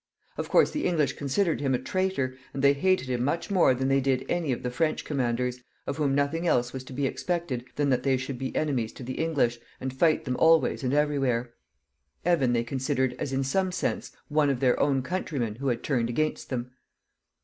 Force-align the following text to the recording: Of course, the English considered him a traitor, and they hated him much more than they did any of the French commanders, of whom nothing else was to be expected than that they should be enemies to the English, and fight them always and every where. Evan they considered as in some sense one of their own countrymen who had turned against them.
Of 0.35 0.49
course, 0.49 0.71
the 0.71 0.85
English 0.85 1.13
considered 1.13 1.61
him 1.61 1.75
a 1.75 1.77
traitor, 1.77 2.35
and 2.55 2.63
they 2.63 2.73
hated 2.73 3.07
him 3.07 3.23
much 3.23 3.51
more 3.51 3.75
than 3.75 3.87
they 3.87 3.99
did 3.99 4.25
any 4.27 4.51
of 4.51 4.63
the 4.63 4.71
French 4.71 5.05
commanders, 5.05 5.59
of 5.85 5.97
whom 5.97 6.15
nothing 6.15 6.47
else 6.47 6.73
was 6.73 6.83
to 6.85 6.93
be 6.93 7.05
expected 7.05 7.65
than 7.75 7.89
that 7.91 8.01
they 8.01 8.17
should 8.17 8.39
be 8.39 8.55
enemies 8.55 8.93
to 8.93 9.03
the 9.03 9.19
English, 9.19 9.59
and 9.79 9.93
fight 9.93 10.25
them 10.25 10.37
always 10.37 10.83
and 10.83 10.95
every 10.95 11.19
where. 11.19 11.53
Evan 12.25 12.51
they 12.53 12.63
considered 12.63 13.13
as 13.19 13.31
in 13.31 13.43
some 13.43 13.71
sense 13.71 14.11
one 14.27 14.49
of 14.49 14.59
their 14.59 14.79
own 14.79 15.03
countrymen 15.03 15.53
who 15.57 15.67
had 15.67 15.83
turned 15.83 16.09
against 16.09 16.49
them. 16.49 16.71